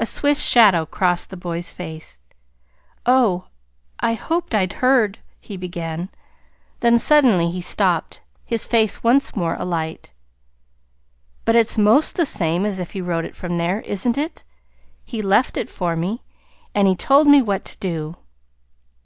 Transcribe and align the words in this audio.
A 0.00 0.04
swift 0.04 0.42
shadow 0.42 0.84
crossed 0.84 1.30
the 1.30 1.36
boy's 1.36 1.70
face. 1.70 2.18
"Oh, 3.06 3.44
I 4.00 4.14
hoped 4.14 4.52
I'd 4.52 4.72
heard" 4.82 5.20
he 5.48 5.56
began. 5.56 6.08
Then 6.80 6.98
suddenly 6.98 7.48
he 7.52 7.60
stopped, 7.60 8.20
his 8.44 8.64
face 8.64 9.04
once 9.04 9.36
more 9.36 9.54
alight. 9.54 10.12
"But 11.44 11.54
it's 11.54 11.78
'most 11.78 12.16
the 12.16 12.26
same 12.26 12.66
as 12.66 12.80
if 12.80 12.90
he 12.98 13.00
wrote 13.00 13.24
it 13.24 13.36
from 13.36 13.56
there, 13.56 13.80
isn't 13.82 14.18
it? 14.18 14.42
He 15.04 15.22
left 15.22 15.56
it 15.56 15.70
for 15.70 15.94
me, 15.94 16.24
and 16.74 16.88
he 16.88 16.96
told 16.96 17.28
me 17.28 17.40
what 17.40 17.64
to 17.66 17.78
do." 17.78 18.16